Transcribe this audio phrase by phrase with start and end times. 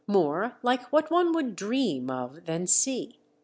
[0.11, 3.19] ore like what one would dream of than see.